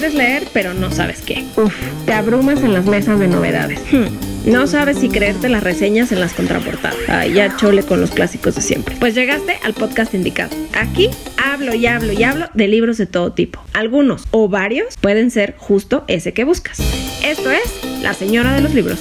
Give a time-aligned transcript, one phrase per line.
[0.00, 1.44] quieres leer, pero no sabes qué.
[1.58, 1.74] Uf,
[2.06, 3.80] te abrumas en las mesas de novedades.
[3.92, 4.06] Hmm,
[4.50, 6.96] no sabes si creerte las reseñas en las contraportadas.
[7.06, 8.96] Ay, ya chole con los clásicos de siempre.
[8.98, 10.56] Pues llegaste al podcast indicado.
[10.72, 13.62] Aquí hablo y hablo y hablo de libros de todo tipo.
[13.74, 16.80] Algunos o varios pueden ser justo ese que buscas.
[17.22, 19.00] Esto es La Señora de los Libros.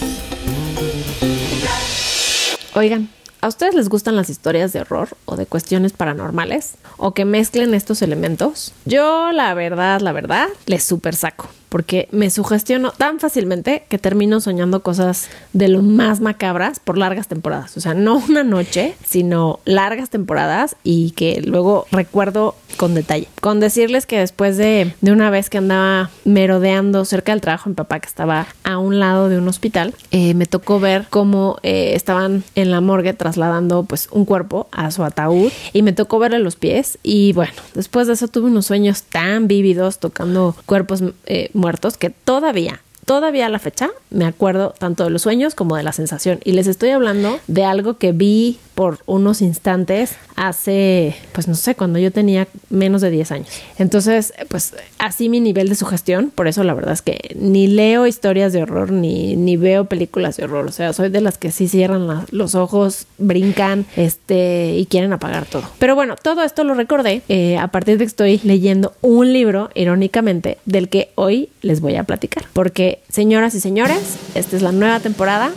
[2.74, 3.08] Oigan,
[3.42, 6.74] ¿A ustedes les gustan las historias de horror o de cuestiones paranormales?
[6.98, 8.74] ¿O que mezclen estos elementos?
[8.84, 14.42] Yo, la verdad, la verdad, les super saco porque me sugestiono tan fácilmente que termino
[14.42, 17.78] soñando cosas de lo más macabras por largas temporadas.
[17.78, 23.28] O sea, no una noche, sino largas temporadas y que luego recuerdo con detalle.
[23.42, 28.00] Con decirles que después de, una vez que andaba merodeando cerca del trabajo, mi papá
[28.00, 32.44] que estaba a un lado de un hospital, eh, me tocó ver cómo eh, estaban
[32.56, 36.56] en la morgue trasladando pues un cuerpo a su ataúd y me tocó verle los
[36.56, 41.98] pies y bueno, después de eso tuve unos sueños tan vívidos tocando cuerpos eh, muertos
[41.98, 45.94] que todavía todavía a la fecha me acuerdo tanto de los sueños como de la
[45.94, 46.40] sensación.
[46.44, 51.76] Y les estoy hablando de algo que vi por unos instantes hace, pues no sé,
[51.76, 53.50] cuando yo tenía menos de 10 años.
[53.78, 58.08] Entonces, pues así mi nivel de sugestión, por eso la verdad es que ni leo
[58.08, 60.66] historias de horror ni, ni veo películas de horror.
[60.66, 65.46] O sea, soy de las que sí cierran los ojos, brincan este, y quieren apagar
[65.46, 65.64] todo.
[65.78, 69.72] Pero bueno, todo esto lo recordé eh, a partir de que estoy leyendo un libro,
[69.76, 72.46] irónicamente, del que hoy les voy a platicar.
[72.54, 75.52] Porque, señoras y señores, esta es la nueva temporada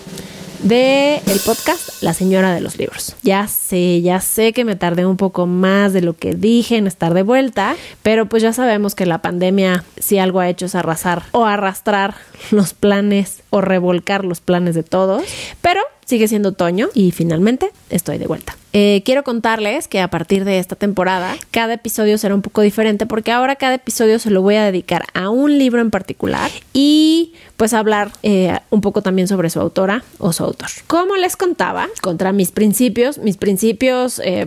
[0.62, 3.14] de el podcast La Señora de los Libros.
[3.22, 6.86] Ya sé, ya sé que me tardé un poco más de lo que dije en
[6.86, 10.74] estar de vuelta, pero pues ya sabemos que la pandemia si algo ha hecho es
[10.74, 12.14] arrasar o arrastrar
[12.50, 15.24] los planes o revolcar los planes de todos,
[15.60, 18.56] pero sigue siendo otoño y finalmente estoy de vuelta.
[18.74, 23.04] Eh, quiero contarles que a partir de esta temporada cada episodio será un poco diferente
[23.04, 27.34] porque ahora cada episodio se lo voy a dedicar a un libro en particular y
[27.58, 30.68] pues hablar eh, un poco también sobre su autora o su autor.
[30.86, 34.46] Como les contaba, contra mis principios, mis principios eh,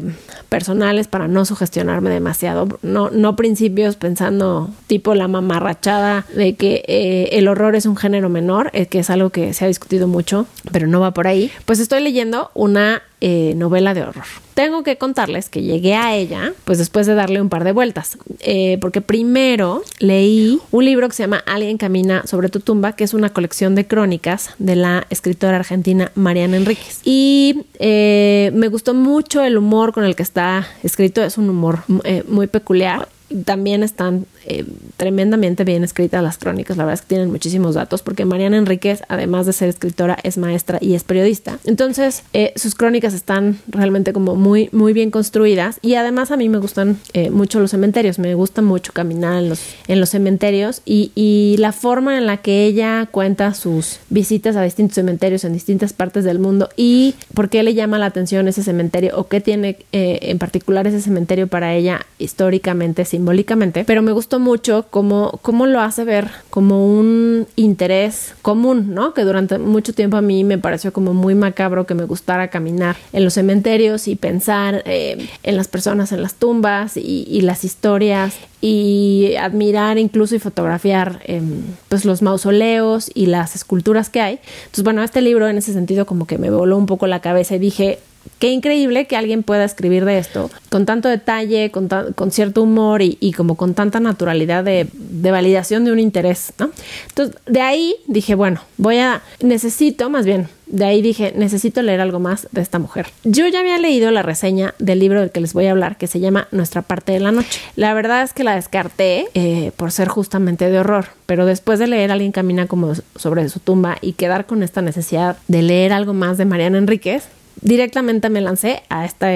[0.49, 7.47] personales para no sugestionarme demasiado, no, no principios pensando tipo la mamarrachada de que el
[7.47, 10.99] horror es un género menor, que es algo que se ha discutido mucho, pero no
[10.99, 14.25] va por ahí, pues estoy leyendo una eh, novela de horror.
[14.53, 18.17] Tengo que contarles que llegué a ella, pues después de darle un par de vueltas,
[18.41, 23.03] eh, porque primero leí un libro que se llama Alguien camina sobre tu tumba, que
[23.03, 26.99] es una colección de crónicas de la escritora argentina Mariana Enríquez.
[27.03, 31.79] Y eh, me gustó mucho el humor con el que está escrito, es un humor
[32.27, 33.07] muy peculiar
[33.43, 34.65] también están eh,
[34.97, 39.01] tremendamente bien escritas las crónicas, la verdad es que tienen muchísimos datos, porque Mariana Enríquez,
[39.07, 41.57] además de ser escritora, es maestra y es periodista.
[41.65, 45.79] Entonces, eh, sus crónicas están realmente como muy, muy bien construidas.
[45.81, 49.49] Y además a mí me gustan eh, mucho los cementerios, me gusta mucho caminar en
[49.49, 50.81] los, en los cementerios.
[50.85, 55.53] Y, y la forma en la que ella cuenta sus visitas a distintos cementerios en
[55.53, 59.41] distintas partes del mundo y por qué le llama la atención ese cementerio o qué
[59.41, 65.67] tiene en particular ese cementerio para ella históricamente, simbólicamente, pero me gustó mucho cómo, cómo
[65.67, 69.13] lo hace ver como un interés común, ¿no?
[69.13, 72.97] Que durante mucho tiempo a mí me pareció como muy macabro que me gustara caminar
[73.13, 78.35] en los cementerios y pensar eh, en las personas en las tumbas y, las historias
[78.59, 84.39] y admirar incluso y fotografiar em, pues los mausoleos y las esculturas que hay.
[84.65, 87.55] Entonces, bueno, este libro en ese sentido como que me voló un poco la cabeza
[87.55, 87.99] y dije,
[88.39, 93.01] qué increíble que alguien pueda escribir de esto con tanto detalle, con, con cierto humor
[93.01, 96.69] y, como con tanta naturalidad de, de, validación de un interés, ¿no?
[97.07, 102.01] Entonces, de ahí dije, bueno, voy a, necesito, más bien, de ahí dije, necesito leer
[102.01, 103.07] algo más de esta mujer.
[103.23, 106.07] Yo ya había leído la reseña del libro del que les voy a hablar, que
[106.07, 107.61] se llama Nuestra parte de la noche.
[107.75, 111.87] La verdad es que la descarté eh, por ser justamente de horror, pero después de
[111.87, 116.13] leer Alguien camina como sobre su tumba y quedar con esta necesidad de leer algo
[116.13, 117.27] más de Mariana Enríquez,
[117.61, 119.27] directamente me lancé a esta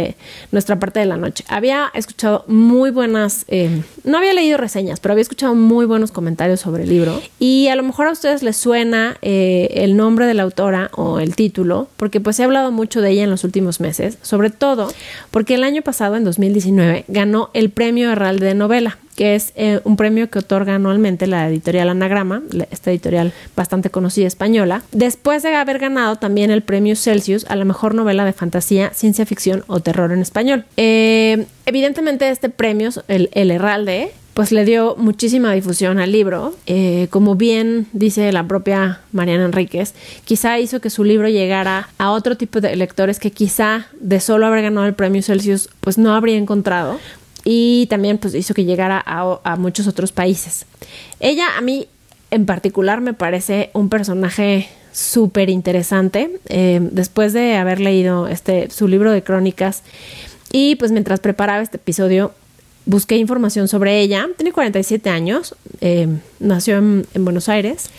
[0.52, 1.44] nuestra parte de la noche.
[1.48, 6.60] Había escuchado muy buenas, eh, no había leído reseñas, pero había escuchado muy buenos comentarios
[6.60, 10.34] sobre el libro y a lo mejor a ustedes les suena eh, el nombre de
[10.34, 13.80] la autora o el título, porque pues he hablado mucho de ella en los últimos
[13.80, 14.92] meses, sobre todo
[15.32, 19.82] porque el año pasado, en 2019, ganó el premio Herralde de novela que es eh,
[19.84, 25.54] un premio que otorga anualmente la editorial Anagrama, esta editorial bastante conocida española, después de
[25.56, 29.82] haber ganado también el premio Celsius a la mejor novela de fantasía, ciencia ficción o
[29.82, 30.64] terror en español.
[30.78, 36.56] Eh, evidentemente este premio, el, el Herralde, pues le dio muchísima difusión al libro.
[36.66, 39.94] Eh, como bien dice la propia Mariana Enríquez,
[40.24, 44.46] quizá hizo que su libro llegara a otro tipo de lectores que quizá de solo
[44.46, 47.00] haber ganado el premio Celsius, pues no habría encontrado
[47.44, 50.66] y también pues hizo que llegara a, muchos otros países.
[51.20, 51.88] Ella a mí
[52.32, 56.40] en particular me parece un personaje súper interesante.
[56.48, 59.84] Eh, después de haber leído este, su libro de crónicas
[60.52, 62.34] y pues mientras preparaba este episodio
[62.86, 64.28] busqué información sobre ella.
[64.36, 66.08] Tiene 47 años, eh,
[66.40, 67.90] nació en, Buenos Aires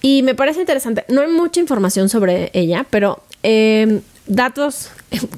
[0.00, 1.04] y me parece interesante.
[1.08, 4.90] No hay mucha información sobre ella, pero eh, datos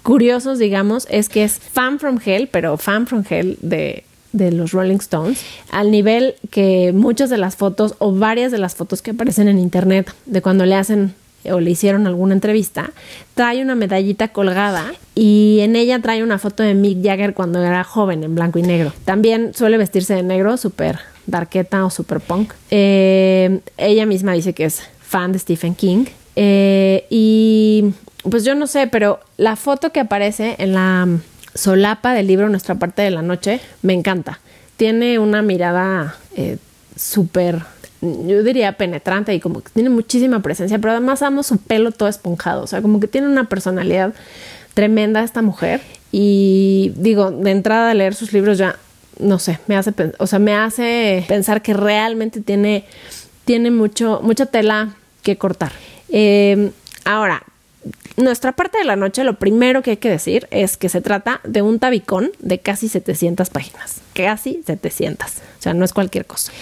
[0.03, 4.73] curiosos, digamos, es que es fan from hell, pero fan from hell de, de los
[4.73, 9.13] Rolling Stones, al nivel que muchas de las fotos o varias de las fotos que
[9.13, 11.15] aparecen en internet de cuando le hacen
[11.51, 12.93] o le hicieron alguna entrevista,
[13.35, 17.83] trae una medallita colgada y en ella trae una foto de Mick Jagger cuando era
[17.83, 18.93] joven en blanco y negro.
[19.07, 22.53] También suele vestirse de negro, súper darketa o super punk.
[22.71, 26.05] Eh, ella misma dice que es fan de Stephen King.
[26.37, 27.93] Eh, y
[28.29, 31.09] pues yo no sé, pero la foto que aparece en la
[31.55, 34.41] solapa del libro Nuestra parte de la noche me encanta.
[34.77, 36.59] Tiene una mirada eh,
[36.97, 37.63] súper,
[38.01, 42.09] yo diría penetrante y como que tiene muchísima presencia, pero además amo su pelo todo
[42.09, 44.15] esponjado, o sea, como que tiene una personalidad
[44.75, 45.81] tremenda esta mujer.
[46.13, 48.77] Y digo, de entrada a leer sus libros ya,
[49.19, 52.85] no sé, me hace, o sea, me hace pensar que realmente tiene,
[53.45, 54.89] tiene mucho, mucha tela
[55.23, 55.73] que cortar.
[56.09, 56.73] Eh,
[57.05, 57.45] ahora,
[58.17, 61.41] nuestra parte de la noche, lo primero que hay que decir es que se trata
[61.45, 64.01] de un tabicón de casi 700 páginas.
[64.15, 65.27] Casi 700.
[65.29, 66.53] O sea, no es cualquier cosa.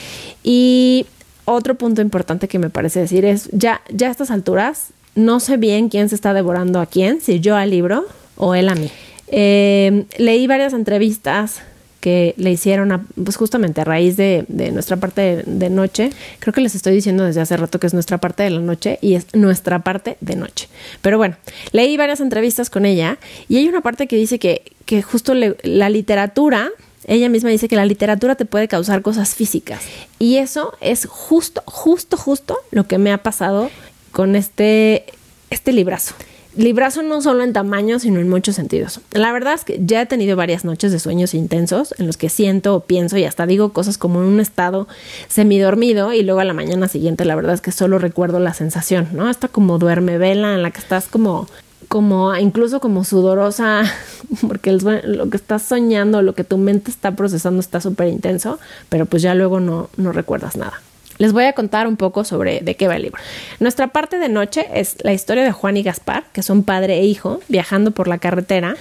[0.43, 1.07] Y
[1.45, 5.57] otro punto importante que me parece decir es, ya, ya a estas alturas, no sé
[5.57, 8.07] bien quién se está devorando a quién, si yo al libro
[8.37, 8.91] o él a mí.
[9.29, 11.63] Eh, leí varias entrevistas
[12.01, 16.11] que le hicieron a, pues justamente a raíz de, nuestra parte de, noche.
[16.39, 18.99] Creo que les estoy diciendo desde hace rato que es nuestra parte de la noche
[19.03, 20.69] y es nuestra parte de noche.
[21.03, 21.37] Pero bueno,
[21.73, 23.19] leí varias entrevistas con ella
[23.49, 26.71] y hay una parte que dice que, que justo la literatura,
[27.07, 29.83] ella misma dice que la literatura te puede causar cosas físicas.
[30.19, 33.71] Y eso es justo, justo, justo lo que me ha pasado
[34.13, 35.05] con este,
[35.51, 36.15] este librazo
[36.59, 39.01] librazo no solo en tamaño, sino en muchos sentidos.
[39.13, 42.29] La verdad es que ya he tenido varias noches de sueños intensos en los que
[42.29, 44.89] siento, pienso y hasta digo cosas como en un estado
[45.29, 49.09] semidormido y luego a la mañana siguiente la verdad es que solo recuerdo la sensación,
[49.13, 49.31] ¿no?
[49.31, 51.47] Esta como duerme vela en la que estás como
[51.87, 53.83] como incluso como sudorosa,
[54.47, 58.59] porque lo que estás soñando, lo que tu mente está procesando está súper intenso,
[58.89, 60.83] pero pues ya luego no, no recuerdas nada.
[61.19, 63.21] Les voy a contar un poco sobre de qué va el libro.
[63.59, 67.05] Nuestra parte de noche es la historia de Juan y Gaspar, que son padre e
[67.05, 68.77] hijo, viajando por la carretera,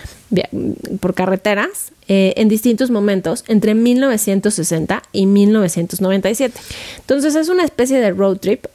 [0.99, 6.59] por carreteras, eh, en distintos momentos entre 1960 y 1997.
[6.97, 8.67] Entonces es una especie de road trip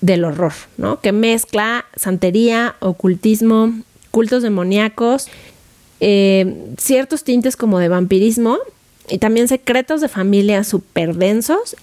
[0.00, 1.00] del horror, ¿no?
[1.00, 3.72] Que mezcla santería, ocultismo,
[4.10, 5.28] cultos demoníacos,
[6.00, 8.58] eh, ciertos tintes como de vampirismo
[9.08, 11.76] y también secretos de familia súper densos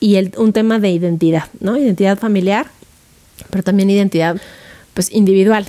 [0.00, 1.76] y el, un tema de identidad, ¿no?
[1.76, 2.66] Identidad familiar,
[3.50, 4.40] pero también identidad
[4.94, 5.66] pues individual.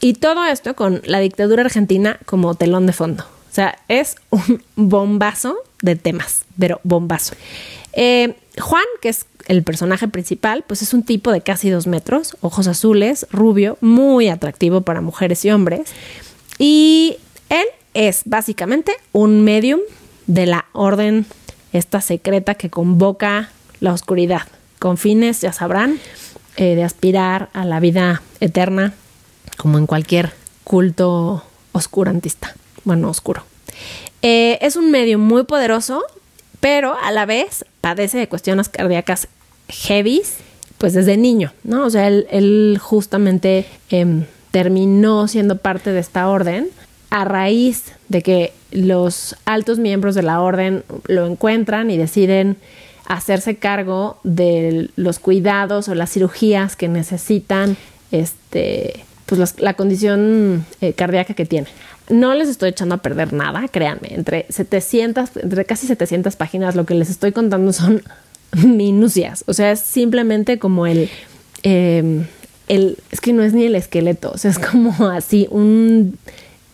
[0.00, 3.24] Y todo esto con la dictadura argentina como telón de fondo.
[3.24, 7.34] O sea, es un bombazo de temas, pero bombazo.
[7.92, 12.36] Eh, Juan, que es el personaje principal, pues es un tipo de casi dos metros,
[12.40, 15.88] ojos azules, rubio, muy atractivo para mujeres y hombres.
[16.58, 17.16] Y
[17.48, 19.80] él es básicamente un medium
[20.26, 21.26] de la orden
[21.72, 23.50] esta secreta que convoca
[23.80, 24.42] la oscuridad,
[24.78, 25.98] con fines, ya sabrán,
[26.56, 28.94] eh, de aspirar a la vida eterna,
[29.56, 30.32] como en cualquier
[30.64, 33.44] culto oscurantista, bueno, oscuro.
[34.22, 36.02] Eh, es un medio muy poderoso,
[36.60, 39.28] pero a la vez padece de cuestiones cardíacas
[39.68, 40.22] heavy,
[40.78, 41.84] pues desde niño, ¿no?
[41.84, 46.68] O sea, él, justamente em, terminó siendo parte de esta orden
[47.10, 52.56] a raíz de que los altos miembros de la orden lo encuentran y deciden
[53.06, 57.76] hacerse cargo de los cuidados o las cirugías que necesitan
[58.10, 61.66] este pues la condición eh, cardíaca que tiene.
[62.08, 66.86] No les estoy echando a perder nada, créanme, entre 700, entre casi 700 páginas lo
[66.86, 68.02] que les estoy contando son
[68.52, 71.10] minucias, o sea, es simplemente como el,
[71.64, 72.26] em,
[72.68, 76.16] el, es que no es ni el esqueleto, o sea, es como así un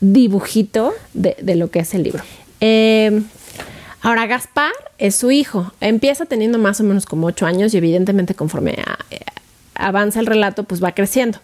[0.00, 2.22] dibujito de, de lo que es el libro.
[2.60, 3.22] Eh,
[4.02, 5.72] Ahora, Gaspar es su hijo.
[5.80, 8.76] Empieza teniendo más o menos como ocho años y evidentemente conforme
[9.74, 11.38] avanza el relato, pues va creciendo.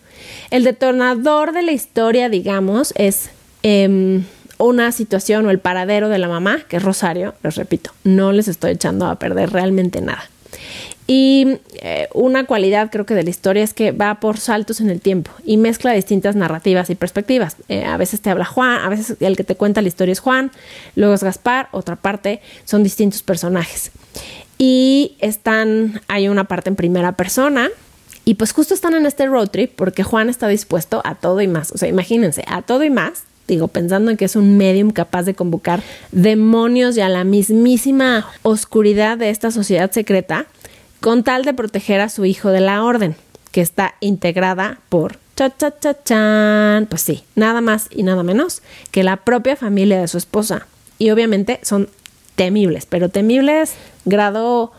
[0.50, 3.31] El detonador de la historia, digamos, es
[3.62, 4.25] em,
[4.59, 7.35] una situación o el paradero de la mamá, que es Rosario.
[7.43, 10.29] Les repito, no les estoy echando a perder realmente nada.
[11.07, 14.90] Y eh, una cualidad creo que de la historia es que va por saltos en
[14.90, 17.57] el tiempo y mezcla distintas narrativas y perspectivas.
[17.69, 20.21] Eh, a veces te habla Juan, a veces el que te cuenta la historia es
[20.21, 20.50] Juan,
[20.97, 23.90] luego es Gaspar, otra parte son distintos personajes.
[24.59, 27.71] Y están, hay una parte en primera persona,
[28.28, 31.49] y pues justo están en este road trip porque Juan está dispuesto a todo y
[31.49, 31.73] más.
[31.73, 33.25] O sea, imagínense, a todo y más.
[33.49, 38.28] Digo, pensando en que es un medium capaz de convocar demonios y a la mismísima
[38.43, 40.47] oscuridad de esta sociedad secreta
[41.00, 43.17] con tal de proteger a su hijo de la orden,
[43.50, 48.62] que está integrada por cha cha cha chan, pues sí, nada más y nada menos
[48.90, 50.67] que la propia familia de su esposa.
[50.99, 51.88] Y obviamente son
[52.35, 53.73] temibles, pero temibles
[54.05, 54.73] grado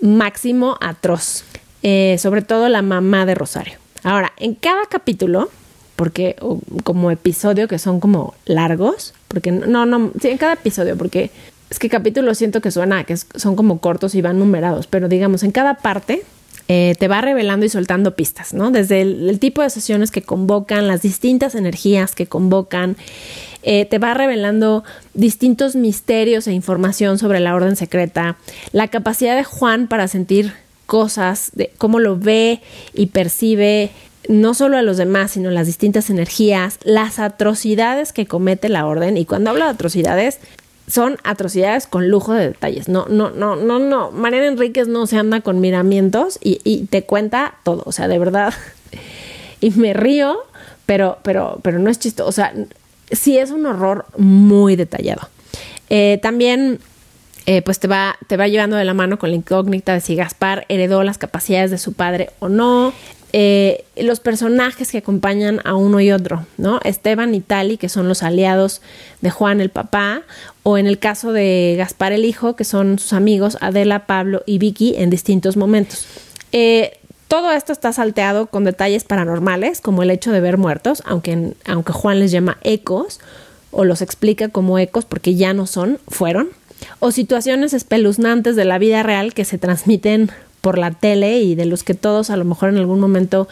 [0.00, 1.44] máximo atroz.
[1.82, 3.78] Eh, sobre todo la mamá de Rosario.
[4.02, 5.50] Ahora, en cada capítulo,
[5.96, 6.36] porque
[6.84, 11.30] como episodio que son como largos, porque no, no, sí, en cada episodio, porque
[11.70, 15.42] es que capítulo siento que suena que son como cortos y van numerados, pero digamos,
[15.42, 16.22] en cada parte
[16.68, 18.70] eh, te va revelando y soltando pistas, ¿no?
[18.70, 22.96] Desde el, tipo de sesiones que convocan, las distintas energías que convocan,
[23.62, 24.82] eh, te va revelando
[25.14, 28.36] distintos misterios e información sobre la orden secreta,
[28.72, 30.52] la capacidad de Juan para sentir
[30.86, 32.60] cosas, de cómo lo ve
[32.94, 33.90] y percibe
[34.28, 39.16] no solo a los demás, sino las distintas energías, las atrocidades que comete la orden.
[39.16, 40.38] Y cuando hablo de atrocidades,
[40.88, 42.88] son atrocidades con lujo de detalles.
[42.88, 44.10] No, no, no, no, no.
[44.10, 47.82] Mariana Enríquez no se anda con miramientos y, te cuenta todo.
[47.86, 48.54] O sea, de verdad.
[49.60, 50.36] y me río,
[50.86, 52.28] pero, pero, pero no es chistoso.
[52.28, 52.54] O sea,
[53.10, 55.28] sí es un horror muy detallado.
[55.88, 56.80] Eh, también
[57.48, 60.16] eh, pues te va, te va llevando de la mano con la incógnita de si
[60.16, 62.92] Gaspar heredó las capacidades de su padre o no.
[63.32, 66.80] Eh, los personajes que acompañan a uno y otro, ¿no?
[66.84, 68.80] Esteban y Tali, que son los aliados
[69.20, 70.22] de Juan el papá,
[70.62, 74.58] o en el caso de Gaspar el hijo, que son sus amigos Adela, Pablo y
[74.58, 76.06] Vicky en distintos momentos.
[76.52, 81.54] Eh, todo esto está salteado con detalles paranormales, como el hecho de ver muertos, aunque,
[81.66, 83.20] aunque Juan les llama ecos,
[83.72, 86.48] o los explica como ecos porque ya no son, fueron,
[87.00, 90.30] o situaciones espeluznantes de la vida real que se transmiten
[90.66, 93.46] por la tele y de los que todos a lo mejor en algún momento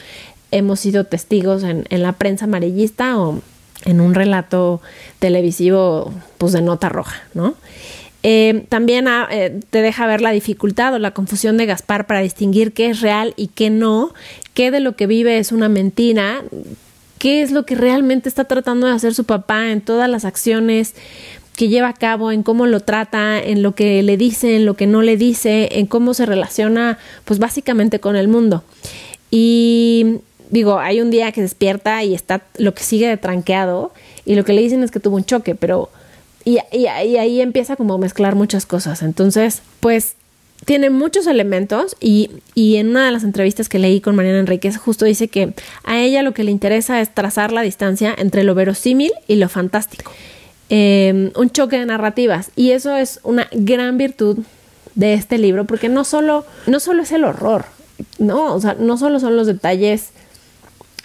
[0.50, 3.40] hemos sido testigos en, la prensa amarillista o
[3.84, 4.82] en un relato
[5.20, 7.54] televisivo pues de nota roja, ¿no?
[8.24, 12.18] Eh, también ah, eh, te deja ver la dificultad o la confusión de Gaspar para
[12.18, 14.12] distinguir qué es real y qué no,
[14.52, 16.42] qué de lo que vive es una mentira,
[17.20, 20.96] qué es lo que realmente está tratando de hacer su papá en todas las acciones
[21.56, 24.74] que lleva a cabo, en cómo lo trata, en lo que le dice, en lo
[24.74, 28.64] que no le dice, en cómo se relaciona, pues básicamente con el mundo.
[29.30, 30.18] Y
[30.50, 33.92] digo, hay un día que despierta y está lo que sigue de tranqueado
[34.24, 35.90] y lo que le dicen es que tuvo un choque, pero
[36.44, 39.02] y, y, ahí empieza como a mezclar muchas cosas.
[39.02, 40.16] Entonces, pues
[40.64, 44.76] tiene muchos elementos y, y, en una de las entrevistas que leí con Mariana Enríquez
[44.76, 48.54] justo dice que a ella lo que le interesa es trazar la distancia entre lo
[48.54, 50.12] verosímil y lo fantástico.
[50.70, 52.50] Em, un choque de narrativas.
[52.56, 54.38] Y eso es una gran virtud
[54.94, 57.66] de este libro, porque no solo, no solo es el horror,
[58.18, 60.10] no, o sea, no solo son los detalles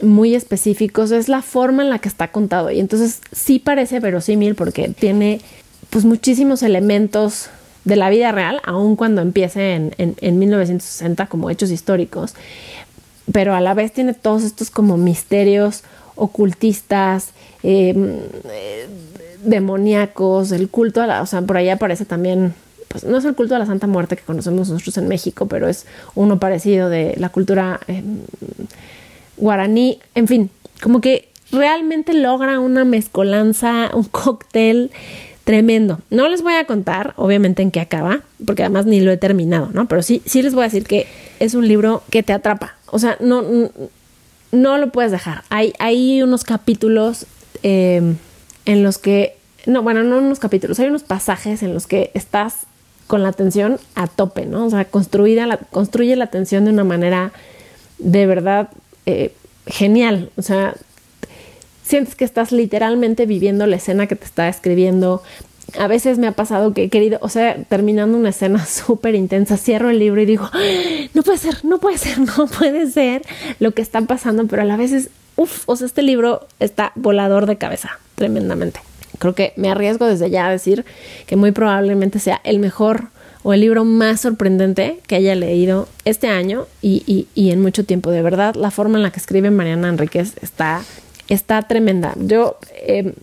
[0.01, 2.72] muy específicos, es la forma en la que está contado.
[2.72, 5.42] Y entonces sí parece verosímil porque tiene
[5.89, 7.50] pues muchísimos elementos
[7.84, 12.36] de la vida real, aun cuando empiece en, en, 1960 como hechos históricos,
[13.32, 15.84] pero a la vez tiene todos estos como misterios
[16.16, 17.30] ocultistas,
[17.63, 18.20] em,
[18.51, 18.88] eh,
[19.43, 22.53] demoníacos, el culto a la, o sea, por ahí aparece también,
[22.88, 25.67] pues no es el culto a la Santa Muerte que conocemos nosotros en México, pero
[25.67, 28.19] es uno parecido de la cultura em,
[29.38, 30.50] guaraní, en fin,
[30.81, 34.91] como que realmente logra una mezcolanza, un cóctel
[35.43, 36.00] tremendo.
[36.12, 39.69] No les voy a contar, obviamente, en qué acaba, porque además ni lo he terminado,
[39.74, 39.88] ¿no?
[39.88, 41.08] Pero sí, sí les voy a decir que
[41.39, 42.75] es un libro que te atrapa.
[42.86, 43.43] O sea, no,
[44.51, 45.43] no lo puedes dejar.
[45.50, 47.25] Hay, hay unos capítulos
[47.63, 48.17] em,
[48.70, 49.36] en los que,
[49.66, 52.68] no, bueno, no unos capítulos, hay unos pasajes en los que estás
[53.08, 54.68] con la atención a tope, ¿no?
[54.68, 57.32] O sea, construida la, construye la atención de una manera
[57.98, 58.70] de verdad
[59.08, 59.34] eh,
[59.66, 60.30] genial.
[60.38, 60.76] O sea,
[61.84, 65.24] sientes que estás literalmente viviendo la escena que te está escribiendo.
[65.80, 69.58] A veces me ha pasado que he querido, o sea, terminando una escena súper intensa,
[69.58, 70.60] cierro el libro y digo, ¡Ah!
[71.16, 73.24] no puede ser, no puede ser, no puede ser
[73.58, 76.91] lo que está pasando, pero a la vez es Uf, o sea, este libro está
[76.96, 78.81] volador de cabeza, tremendamente.
[79.19, 80.84] Creo que me arriesgo desde ya a decir
[81.27, 83.08] que muy probablemente sea el mejor
[83.43, 88.12] o el libro más sorprendente que haya leído este año y, en mucho tiempo.
[88.12, 90.81] De verdad, la forma en la que escribe Mariana Enríquez está,
[91.29, 92.15] está tremenda.
[92.17, 93.13] Yo, em,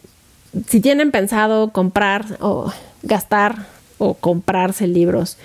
[0.67, 3.67] si tienen pensado comprar o gastar
[3.99, 5.37] o comprarse libros,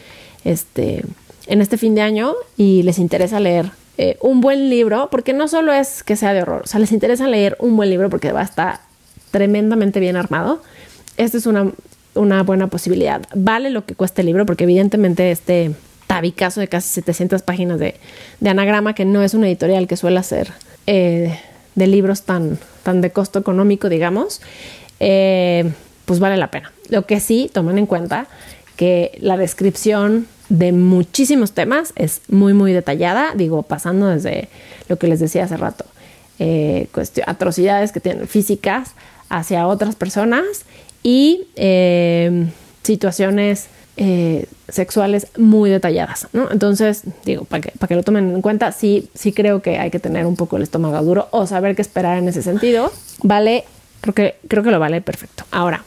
[0.45, 1.03] este,
[1.47, 5.47] en este fin de año y les interesa leer eh, un buen libro, porque no
[5.47, 8.31] solo es que sea de horror, o sea, les interesa leer un buen libro porque
[8.31, 8.79] va a estar
[9.31, 10.61] tremendamente bien armado,
[11.17, 11.71] esta es una,
[12.15, 13.21] una buena posibilidad.
[13.35, 15.71] Vale lo que cuesta el libro, porque evidentemente este
[16.07, 17.95] tabicazo de casi 700 páginas de,
[18.39, 20.51] de anagrama, que no es una editorial que suele hacer
[20.87, 21.39] eh,
[21.75, 24.41] de libros tan, tan de costo económico, digamos,
[24.99, 25.71] eh,
[26.05, 26.71] pues vale la pena.
[26.89, 28.27] Lo que sí, tomen en cuenta
[28.75, 34.49] que la descripción de muchísimos temas es muy, muy detallada, digo, pasando desde
[34.89, 35.85] lo que les decía hace rato,
[36.39, 36.89] eh,
[37.25, 38.91] atrocidades que tienen físicas
[39.29, 40.43] hacia otras personas
[41.03, 42.47] y eh,
[42.83, 46.51] situaciones eh, sexuales muy detalladas, ¿no?
[46.51, 49.89] Entonces, digo, para que, para que lo tomen en cuenta, sí, sí creo que hay
[49.89, 52.91] que tener un poco el estómago duro o saber qué esperar en ese sentido.
[53.23, 53.63] Vale,
[54.01, 55.45] porque creo que lo vale perfecto.
[55.51, 55.85] Ahora,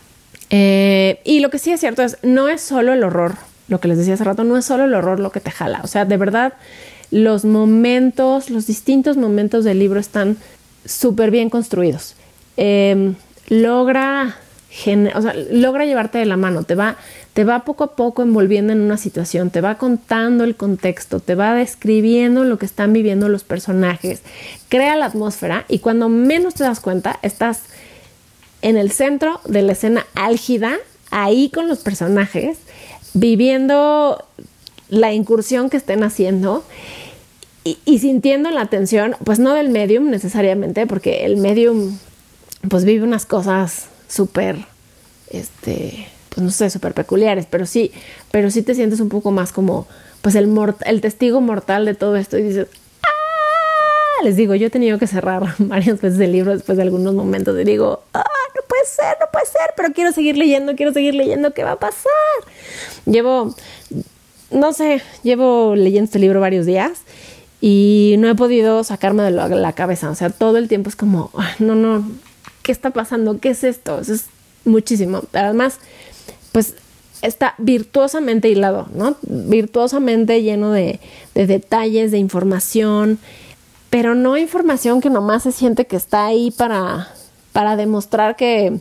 [0.48, 3.34] eh, y lo que sí es cierto es, no es solo el horror,
[3.68, 5.80] lo que les decía hace rato, no es solo el horror lo que te jala.
[5.82, 6.54] O sea, de verdad,
[7.10, 10.36] los momentos, los distintos momentos del libro están
[10.84, 12.14] súper bien construidos.
[13.48, 14.36] logra
[15.14, 16.96] o sea, logra llevarte de la mano, te va,
[17.32, 21.36] te va poco a poco envolviendo en una situación, te va contando el contexto, te
[21.36, 24.22] va describiendo lo que están viviendo los personajes,
[24.68, 27.62] crea la atmósfera y cuando menos te das cuenta estás
[28.62, 30.74] en el centro de la escena álgida,
[31.10, 32.58] ahí con los personajes,
[33.14, 34.22] viviendo
[34.88, 36.64] la incursión que estén haciendo
[37.64, 41.96] y, sintiendo la atención, pues no del medium necesariamente, porque el medium
[42.68, 44.66] pues vive unas cosas súper,
[45.30, 47.90] este, pues no sé, súper peculiares, pero sí,
[48.30, 49.86] pero sí te sientes un poco más como,
[50.20, 50.50] pues el,
[50.84, 52.66] el testigo mortal de todo esto y dices,
[53.02, 54.24] ¡ah!
[54.24, 57.58] Les digo, yo he tenido que cerrar varias veces el libro después de algunos momentos
[57.58, 58.24] y digo, ¡ah!
[58.84, 61.78] Puede ser, no puede ser, pero quiero seguir leyendo, quiero seguir leyendo, ¿qué va a
[61.78, 62.10] pasar?
[63.06, 63.54] Llevo,
[64.50, 66.92] no sé, llevo leyendo este libro varios días
[67.62, 71.30] y no he podido sacarme de la cabeza, o sea, todo el tiempo es como,
[71.38, 72.04] ah, no, no,
[72.62, 73.38] ¿qué está pasando?
[73.40, 74.00] ¿Qué es esto?
[74.00, 74.26] Eso es
[74.64, 75.22] muchísimo.
[75.32, 75.78] Además,
[76.52, 76.74] pues
[77.22, 79.16] está virtuosamente hilado, ¿no?
[79.22, 81.00] Virtuosamente lleno de,
[81.34, 83.18] detalles, de información,
[83.90, 87.08] pero no información que nomás se siente que está ahí para,
[87.54, 88.80] para demostrar que,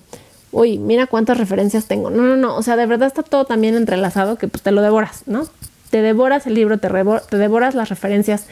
[0.51, 2.09] uy, mira cuántas referencias tengo.
[2.09, 4.81] No, no, no, o sea, de verdad está todo también entrelazado que pues te lo
[4.81, 5.47] devoras, ¿no?
[5.91, 6.89] Te devoras el libro, te,
[7.29, 8.45] te devoras las referencias,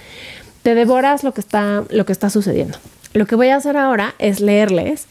[0.62, 2.78] te devoras lo que está, lo que está sucediendo.
[3.14, 5.08] Lo que voy a hacer ahora es leerles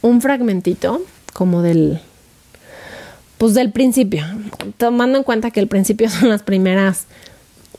[0.00, 1.02] un fragmentito
[1.34, 2.00] como del
[3.36, 4.24] pues del principio,
[4.78, 7.04] tomando en cuenta que el principio son las primeras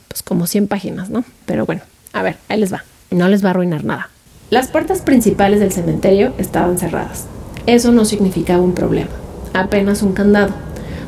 [0.06, 1.24] pues como 100 páginas, ¿no?
[1.46, 2.84] Pero bueno, a ver, ahí les va.
[3.10, 4.10] No les va a arruinar nada.
[4.48, 7.24] Las puertas principales del cementerio estaban cerradas.
[7.66, 9.10] Eso no significaba un problema,
[9.52, 10.50] apenas un candado.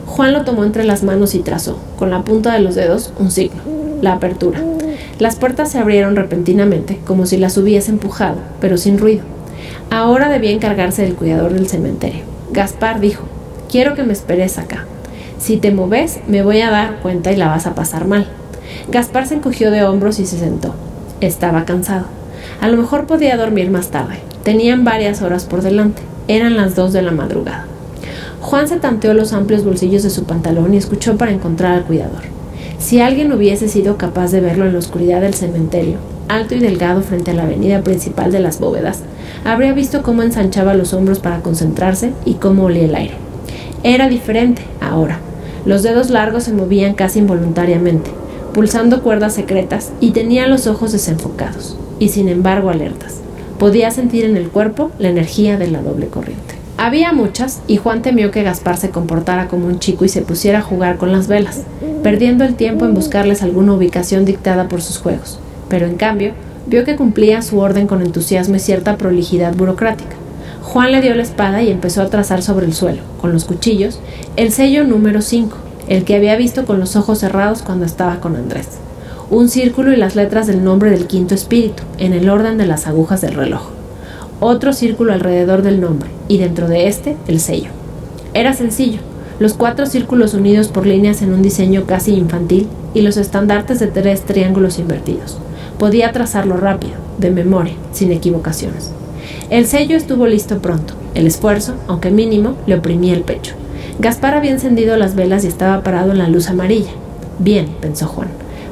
[0.07, 3.31] Juan lo tomó entre las manos y trazó, con la punta de los dedos, un
[3.31, 3.63] signo,
[4.03, 4.61] la apertura.
[5.21, 9.23] Las puertas se abrieron repentinamente, como si las hubiese empujado, pero sin ruido.
[9.89, 12.25] Ahora debía encargarse del cuidador del cementerio.
[12.51, 13.23] Gaspar dijo,
[13.71, 14.85] quiero que me esperes acá.
[15.39, 18.27] Si te moves, me voy a dar cuenta y la vas a pasar mal.
[18.91, 20.75] Gaspar se encogió de hombros y se sentó.
[21.21, 22.18] Estaba cansado.
[22.61, 24.21] A lo mejor podía dormir más tarde.
[24.43, 26.03] Tenían varias horas por delante.
[26.29, 27.67] Eran las dos de la madrugada.
[28.41, 32.23] Juan se tanteó los amplios bolsillos de su pantalón y escuchó para encontrar al cuidador.
[32.79, 35.97] Si alguien hubiese sido capaz de verlo en la oscuridad del cementerio,
[36.29, 39.01] alto y delgado frente a la avenida principal de las bóvedas,
[39.45, 43.15] habría visto cómo ensanchaba los hombros para concentrarse y cómo olía el aire.
[43.83, 45.19] Era diferente ahora.
[45.65, 48.11] Los dedos largos se movían casi involuntariamente,
[48.55, 53.21] pulsando cuerdas secretas, y tenía los ojos desenfocados, y sin embargo alertas.
[53.59, 56.55] Podía sentir en el cuerpo la energía de la doble corriente.
[56.77, 60.61] Había muchas, y Juan temió que Gaspar se comportara como un chico y se pusiera
[60.61, 61.63] a jugar con las velas,
[62.05, 65.41] perdiendo el tiempo en buscarles alguna ubicación dictada por sus juegos.
[65.69, 66.35] Pero en cambio,
[66.69, 70.15] vio que cumplía su orden con entusiasmo y cierta prolijidad burocrática.
[70.63, 73.99] Juan le dio la espada y empezó a trazar sobre el suelo, con los cuchillos,
[74.37, 75.57] el sello número 5,
[75.89, 78.69] el que había visto con los ojos cerrados cuando estaba con Andrés.
[79.31, 82.87] Un círculo y las letras del nombre del quinto espíritu, en el orden de las
[82.87, 83.79] agujas del reloj
[84.41, 87.71] otro círculo alrededor del nombre y dentro de este el sello.
[88.35, 89.01] Era sencillo,
[89.41, 93.89] los cuatro círculos unidos por líneas en un diseño casi infantil y los estandartes de
[93.89, 95.39] tres triángulos invertidos.
[95.79, 98.91] Podía trazarlo rápido, de memoria, sin equivocaciones.
[99.51, 100.95] El sello estuvo listo pronto.
[101.15, 103.55] El esfuerzo, aunque mínimo, le oprimía el pecho.
[103.99, 106.91] Gaspar había encendido las velas y estaba parado en la luz amarilla.
[107.39, 108.29] Bien, pensó Juan.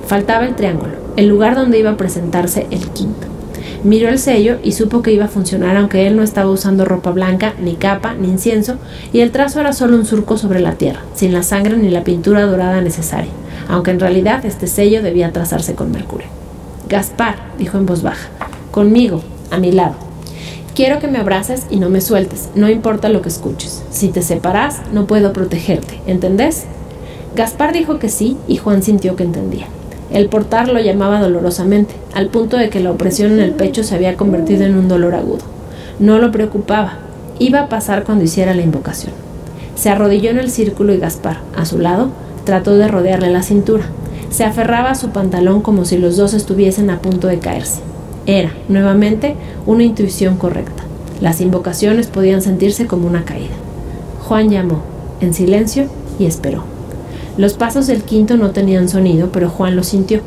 [0.07, 3.27] Faltaba el triángulo, el lugar donde iba a presentarse el quinto.
[3.83, 7.11] Miró el sello y supo que iba a funcionar aunque él no estaba usando ropa
[7.11, 8.77] blanca, ni capa, ni incienso,
[9.13, 12.05] y el trazo era solo un surco sobre la tierra, sin la sangre ni la
[12.05, 13.31] pintura dorada necesaria,
[13.69, 16.29] aunque en realidad este sello debía trazarse con Mercurio.
[16.89, 18.29] Gaspar, dijo en voz baja,
[18.71, 19.97] conmigo, a mi lado.
[20.77, 23.83] Quiero que me abraces y no me sueltes, no importa lo que escuches.
[23.91, 26.65] Si te separas, no puedo protegerte, ¿entendés?
[27.35, 29.67] Gaspar dijo que sí y Juan sintió que entendía.
[30.17, 33.95] El portar lo llamaba dolorosamente, al punto de que la opresión en el pecho se
[33.95, 35.45] había convertido en un dolor agudo.
[35.99, 36.95] No lo preocupaba,
[37.39, 39.13] iba a pasar cuando hiciera la invocación.
[39.75, 42.09] Se arrodilló en el círculo y Gaspar, a su lado,
[42.45, 43.85] trató de rodearle la cintura.
[44.31, 47.81] Se aferraba a su pantalón como si los dos estuviesen a punto de caerse.
[48.25, 50.83] Era, nuevamente, una intuición correcta.
[51.21, 53.55] Las invocaciones podían sentirse como una caída.
[54.23, 54.81] Juan llamó,
[55.21, 56.76] en silencio, y esperó.
[57.37, 60.21] Los pasos del quinto no tenían sonido, pero Juan lo sintió.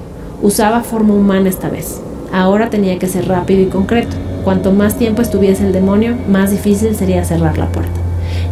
[0.44, 2.02] Usaba forma humana esta vez.
[2.32, 4.16] Ahora tenía que ser rápido y concreto.
[4.44, 8.00] Cuanto más tiempo estuviese el demonio, más difícil sería cerrar la puerta.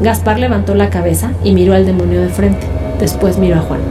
[0.02, 2.66] Gaspar levantó la cabeza y miró al demonio de frente.
[3.00, 3.82] Después miró a Juan.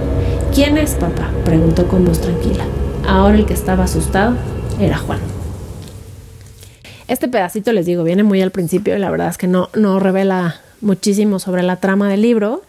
[0.53, 1.31] ¿Quién es, papá?
[1.45, 2.65] preguntó con voz tranquila.
[3.07, 4.35] Ahora el que estaba asustado
[4.81, 5.21] era Juan.
[7.07, 10.01] Este pedacito, les digo, viene muy al principio y la verdad es que no, no
[10.01, 12.63] revela muchísimo sobre la trama del libro.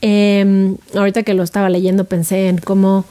[0.00, 3.04] Em, ahorita que lo estaba leyendo pensé en cómo,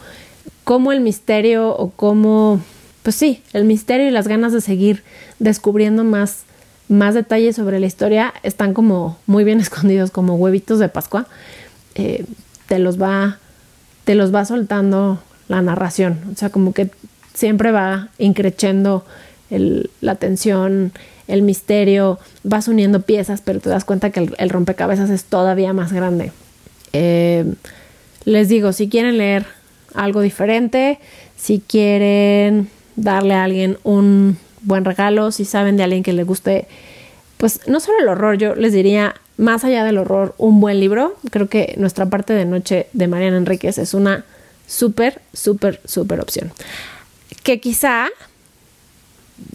[0.64, 2.62] cómo el misterio o cómo,
[3.04, 5.04] pues sí, el misterio y las ganas de seguir
[5.40, 6.44] descubriendo más,
[6.88, 11.28] más detalles sobre la historia están como muy bien escondidos, como huevitos de Pascua.
[11.96, 12.26] Eh,
[12.68, 13.40] te los va,
[14.04, 16.20] te los va soltando la narración.
[16.32, 16.90] O sea, como que
[17.34, 19.06] siempre va increchendo
[19.50, 20.92] la tensión,
[21.28, 25.94] el misterio, vas uniendo piezas, pero te das cuenta que el rompecabezas es todavía más
[25.94, 26.32] grande.
[26.94, 27.46] Eh,
[28.26, 29.46] les digo, si quieren leer
[29.94, 31.00] algo diferente,
[31.36, 36.68] si quieren darle a alguien un buen regalo, si saben de alguien que le guste,
[37.38, 41.16] pues no solo el horror, yo les diría, más allá del horror, un buen libro.
[41.32, 44.26] Creo que nuestra parte de noche de Mariana Enríquez es una
[44.68, 46.52] súper, súper, súper opción.
[47.44, 48.08] Que quizá,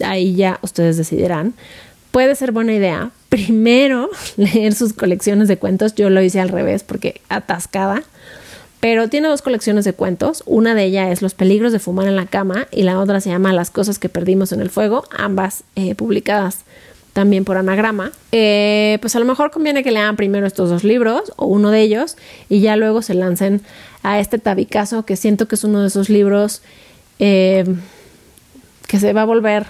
[0.03, 1.53] ahí ya ustedes decidirán,
[2.13, 5.95] puede ser buena idea primero leer sus colecciones de cuentos.
[5.95, 8.03] Yo lo hice al revés porque atascada.
[8.79, 10.43] Pero tiene dos colecciones de cuentos.
[10.45, 13.29] Una de ellas es Los peligros de fumar en la cama y la otra se
[13.29, 16.59] llama Las cosas que perdimos en el fuego, ambas eh, publicadas
[17.13, 18.11] también por anagrama.
[18.31, 21.81] Eh, pues a lo mejor conviene que lean primero estos dos libros o uno de
[21.81, 22.17] ellos
[22.49, 23.61] y ya luego se lancen
[24.03, 26.61] a este tabicazo que siento que es uno de esos libros
[27.17, 27.63] eh,
[28.87, 29.65] que se va a volver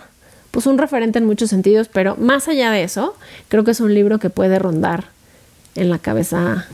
[0.54, 3.16] pues un referente en muchos sentidos, pero más allá de eso,
[3.48, 5.06] creo que es un libro que puede rondar
[5.74, 6.68] en la cabeza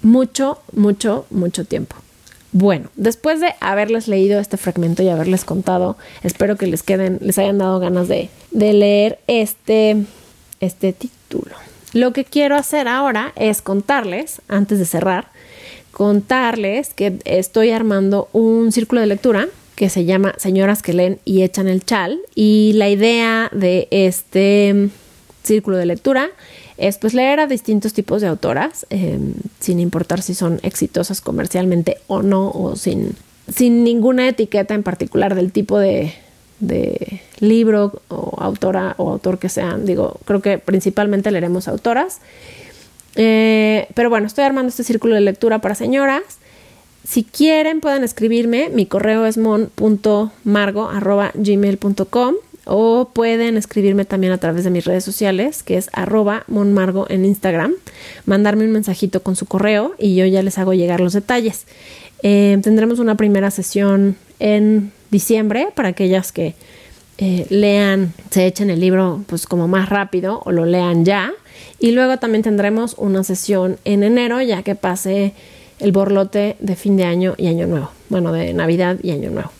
[0.00, 1.96] mucho, mucho, mucho tiempo.
[2.52, 7.36] Bueno, después de haberles leído este fragmento y haberles contado, espero que les queden, les
[7.36, 9.98] hayan dado ganas de, leer este,
[10.60, 11.54] este título.
[11.92, 15.28] Lo que quiero hacer ahora es contarles, antes de cerrar,
[15.92, 19.48] contarles que estoy armando un círculo de lectura
[19.80, 22.20] que se llama Señoras que leen y echan el chal.
[22.34, 24.90] Y la idea de este
[25.42, 26.28] círculo de lectura
[26.76, 31.96] es pues leer a distintos tipos de autoras, em, sin importar si son exitosas comercialmente
[32.08, 33.16] o no, o sin,
[33.50, 36.12] sin ninguna etiqueta en particular del tipo de,
[36.58, 39.86] de libro o autora o autor que sean.
[39.86, 42.20] Digo, creo que principalmente leeremos autoras.
[43.16, 46.39] Eh, pero bueno, estoy armando este círculo de lectura para señoras
[47.04, 48.70] si quieren, pueden escribirme.
[48.70, 52.34] Mi correo es mon.margo.gmail.com
[52.66, 57.24] o pueden escribirme también a través de mis redes sociales, que es arroba monmargo en
[57.24, 57.72] Instagram,
[58.26, 61.66] mandarme un mensajito con su correo y yo ya les hago llegar los detalles.
[62.22, 66.54] Eh, tendremos una primera sesión en diciembre para aquellas que
[67.18, 71.32] eh, lean, se echen el libro pues como más rápido o lo lean ya.
[71.78, 75.34] Y luego también tendremos una sesión en enero, ya que pase
[75.80, 77.90] el borlote de fin de año y año nuevo.
[78.08, 79.50] Bueno, de Navidad y año nuevo.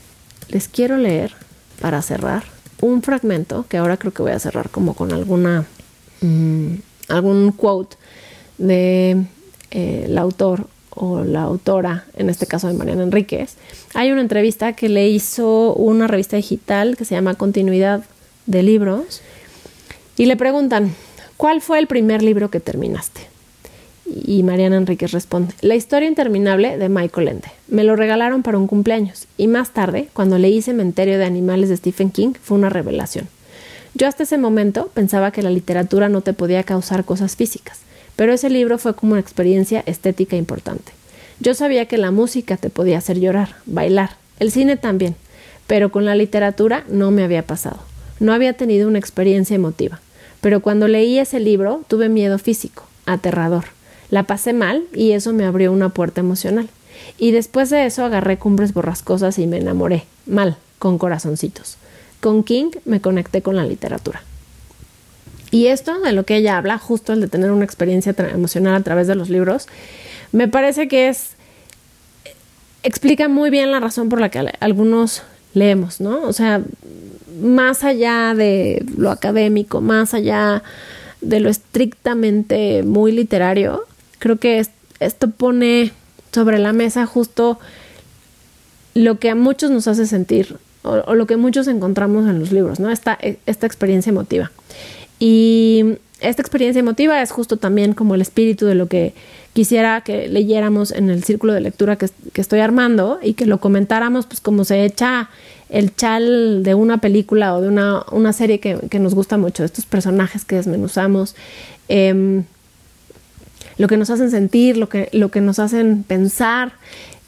[0.49, 1.33] Les quiero leer,
[1.81, 2.45] para cerrar,
[2.81, 5.65] un fragmento que ahora creo que voy a cerrar como con alguna...
[6.21, 6.75] Mm,
[7.11, 7.97] algún quote
[8.59, 9.25] de
[9.71, 13.57] eh, autor o la autora, en este caso de Mariana Enríquez,
[13.95, 18.05] hay una entrevista que le hizo una revista digital que se llama Continuidad
[18.47, 19.23] de Libros
[20.17, 20.95] y le preguntan,
[21.37, 23.30] ¿cuál fue el primer libro que terminaste?
[24.13, 27.49] Y Mariana Enríquez responde, La historia interminable de Michael Ende.
[27.69, 31.77] Me lo regalaron para un cumpleaños y más tarde, cuando leí Cementerio de Animales de
[31.77, 33.29] Stephen King, fue una revelación.
[33.95, 37.81] Yo hasta ese momento pensaba que la literatura no te podía causar cosas físicas,
[38.17, 40.93] pero ese libro fue como una experiencia estética importante.
[41.39, 45.15] Yo sabía que la música te podía hacer llorar, bailar, el cine también,
[45.67, 47.79] pero con la literatura no me había pasado.
[48.19, 50.01] No había tenido una experiencia emotiva,
[50.41, 53.67] pero cuando leí ese libro tuve miedo físico, aterrador
[54.11, 56.69] la pasé mal y eso me abrió una puerta emocional.
[57.19, 61.77] Y después de eso agarré cumbres borrascosas y me enamoré, mal, con corazoncitos.
[62.21, 64.23] Con King me conecté con la literatura.
[65.51, 68.83] Y esto de lo que ella habla, justo el de tener una experiencia emocional a
[68.83, 69.67] través de los libros,
[70.33, 71.31] me parece que es
[72.83, 75.23] explica muy bien la razón por la que algunos
[75.55, 76.23] leemos, ¿no?
[76.23, 76.63] O sea,
[77.43, 80.63] más allá de lo académico, más allá
[81.21, 83.85] de lo estrictamente muy literario,
[84.21, 84.65] creo que
[85.01, 85.91] esto pone
[86.33, 87.59] sobre la mesa justo
[88.95, 92.81] lo que a muchos nos hace sentir o, lo que muchos encontramos en los libros,
[92.81, 92.91] ¿no?
[92.91, 94.51] Esta, esta experiencia emotiva.
[95.19, 99.15] Y esta experiencia emotiva es justo también como el espíritu de lo que
[99.53, 104.27] quisiera que leyéramos en el círculo de lectura que, estoy armando y que lo comentáramos
[104.27, 105.29] pues como se echa
[105.69, 110.45] el chal de una película o de una, serie que, nos gusta mucho, estos personajes
[110.45, 111.37] que desmenuzamos,
[111.89, 112.45] em,
[113.81, 116.73] lo que nos hacen sentir, lo que, lo que nos hacen pensar,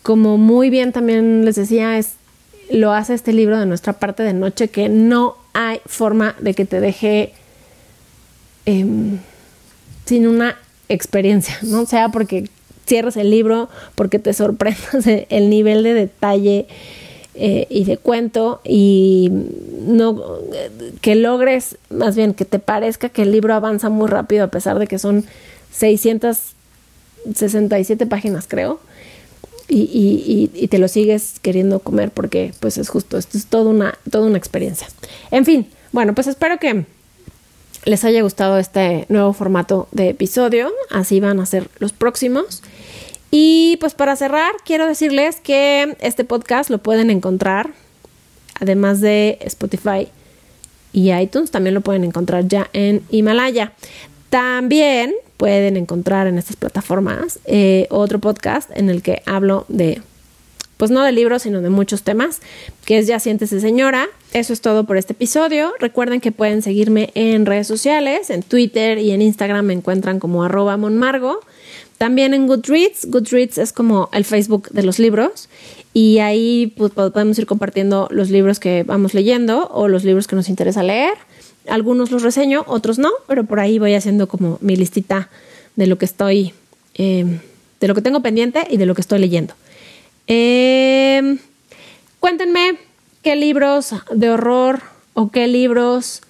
[0.03, 2.17] como muy bien también les decía, es
[2.71, 6.67] lo hace este libro de nuestra parte de noche que no hay forma de que
[6.67, 7.33] te deje
[8.67, 9.17] em,
[10.05, 10.59] sin una
[10.91, 11.87] experiencia, ¿no?
[11.87, 12.51] Sea porque
[12.85, 16.67] cierres el libro, porque te sorprendas el nivel de detalle
[17.35, 19.31] eh, y de cuento y
[19.87, 20.23] no
[21.01, 24.79] que logres, más bien que te parezca que el libro avanza muy rápido a pesar
[24.79, 25.25] de que son
[25.73, 28.81] 667 páginas, creo.
[29.69, 33.99] Y, y, te lo sigues queriendo comer porque pues es justo, esto es toda una,
[34.11, 34.87] toda una experiencia.
[35.31, 36.85] En fin, bueno, pues espero que
[37.85, 40.71] les haya gustado este nuevo formato de episodio.
[40.91, 42.63] Así van a ser los próximos.
[43.31, 47.71] Y pues para cerrar, quiero decirles que este podcast lo pueden encontrar,
[48.61, 50.09] además de Spotify
[50.93, 53.73] y iTunes, también lo pueden encontrar ya en Himalaya.
[54.33, 60.01] También pueden encontrar en estas plataformas eh, otro podcast en el que hablo de
[60.79, 62.41] pues no de libros, sino de muchos temas,
[62.87, 64.09] que es Ya Siéntese Señora.
[64.33, 65.75] Eso es todo por este episodio.
[65.81, 70.45] Recuerden que pueden seguirme en redes sociales, en Twitter y en Instagram me encuentran como
[70.45, 71.41] arroba monmargo.
[71.99, 73.11] También en Goodreads.
[73.11, 75.51] Goodreads es como el Facebook de los libros.
[75.93, 80.37] Y ahí pues, podemos ir compartiendo los libros que vamos leyendo o los libros que
[80.37, 81.19] nos interesa leer.
[81.69, 85.29] Algunos los reseño, otros no, pero por ahí voy haciendo como mi listita
[85.77, 86.55] de lo que estoy,
[86.95, 87.41] eh,
[87.81, 89.55] de lo que tengo pendiente y de lo que estoy leyendo.
[90.27, 91.39] Eh,
[92.21, 92.79] cuéntenme
[93.23, 94.83] qué libros de horror
[95.15, 96.23] o qué libros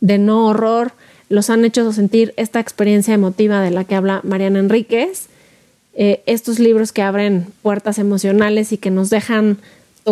[0.00, 0.92] de no horror
[1.28, 5.26] los han hecho sentir esta experiencia emotiva de la que habla Mariana Enríquez.
[5.94, 9.58] Eh, estos libros que abren puertas emocionales y que nos dejan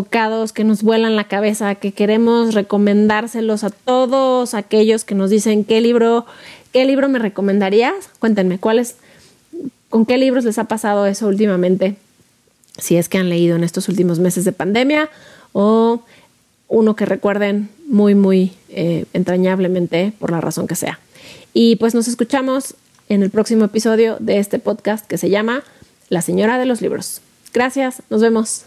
[0.04, 5.80] que nos vuelan la cabeza, que queremos recomendárselos a todos aquellos que nos dicen qué
[5.80, 6.26] libro,
[6.72, 8.10] qué libro me recomendarías.
[8.18, 8.96] Cuéntenme, ¿cuáles,
[9.88, 11.96] con qué libros les ha pasado eso últimamente?
[12.78, 15.10] si es que han leído en estos últimos meses de pandemia
[15.52, 16.00] o
[16.68, 21.00] uno que recuerden muy, muy eh, entrañablemente por la razón que sea.
[21.52, 22.74] Y pues nos escuchamos
[23.08, 25.64] en el próximo episodio de este podcast que se llama
[26.08, 27.20] La Señora de los Libros.
[27.52, 28.64] Gracias, nos vemos.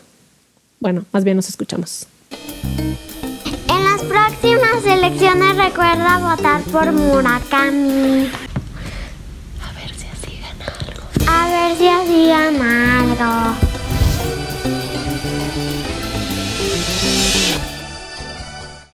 [0.81, 2.07] Bueno, más bien nos escuchamos.
[2.31, 8.31] En las próximas elecciones recuerda votar por Murakami.
[9.61, 11.03] A ver si así gana algo.
[11.27, 13.70] A ver si así gana algo.